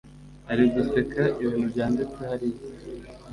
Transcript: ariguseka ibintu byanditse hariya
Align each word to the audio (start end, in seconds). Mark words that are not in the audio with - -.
ariguseka 0.51 1.21
ibintu 1.41 1.65
byanditse 1.73 2.19
hariya 2.29 2.61